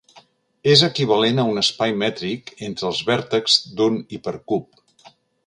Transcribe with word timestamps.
És 0.71 0.81
equivalent 0.87 1.41
a 1.43 1.45
un 1.49 1.61
espai 1.61 1.93
mètric 2.05 2.49
entre 2.69 2.89
els 2.91 3.03
vèrtexs 3.11 3.59
d'un 3.83 4.01
hipercub. 4.19 4.83